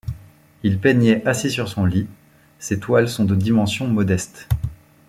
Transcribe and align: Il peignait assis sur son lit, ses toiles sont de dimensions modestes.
Il 0.63 0.79
peignait 0.79 1.23
assis 1.27 1.51
sur 1.51 1.69
son 1.69 1.85
lit, 1.85 2.07
ses 2.57 2.79
toiles 2.79 3.07
sont 3.07 3.23
de 3.23 3.35
dimensions 3.35 3.87
modestes. 3.87 4.49